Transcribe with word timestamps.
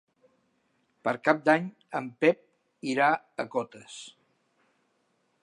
Per 1.07 1.13
Cap 1.29 1.43
d'Any 1.49 1.67
en 1.99 2.07
Pep 2.25 2.41
irà 2.95 3.11
a 3.45 3.47
Cotes. 3.57 4.01